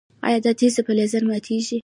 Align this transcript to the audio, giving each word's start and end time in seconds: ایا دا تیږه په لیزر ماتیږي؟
ایا 0.27 0.39
دا 0.45 0.51
تیږه 0.59 0.81
په 0.85 0.91
لیزر 0.97 1.23
ماتیږي؟ 1.29 1.77